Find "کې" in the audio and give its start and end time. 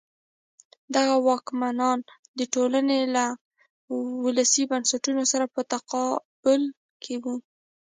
7.03-7.15